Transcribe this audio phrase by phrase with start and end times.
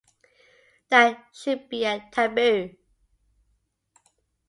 [0.89, 2.75] That should be a taboo.